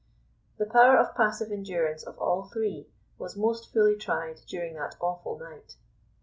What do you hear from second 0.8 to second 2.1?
of passive endurance